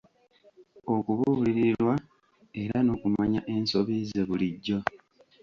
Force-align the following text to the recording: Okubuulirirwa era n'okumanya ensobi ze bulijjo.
Okubuulirirwa 0.95 1.93
era 2.61 2.77
n'okumanya 2.83 3.41
ensobi 3.55 3.95
ze 4.09 4.21
bulijjo. 4.27 4.77